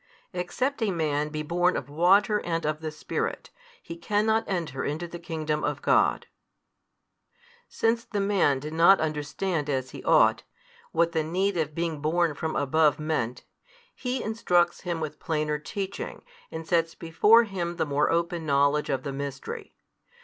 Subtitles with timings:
[0.33, 3.51] Except a man be born of water and of the Spirit,
[3.83, 6.25] he cannot enter into the Kingdom of God.
[7.69, 10.41] Since the man did not understand as he ought,
[10.91, 13.43] what the need of being born from above meant,
[13.93, 19.03] He instructs him with plainer teaching, and sets before him the more open knowledge of
[19.03, 19.75] the Mystery.